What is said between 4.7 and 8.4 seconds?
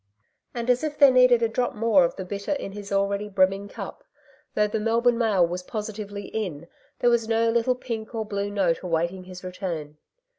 Melbourne mail was positively in, there was no little pink or